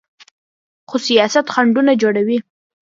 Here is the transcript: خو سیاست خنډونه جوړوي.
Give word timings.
خو 0.89 0.95
سیاست 1.07 1.45
خنډونه 1.53 1.93
جوړوي. 2.01 2.37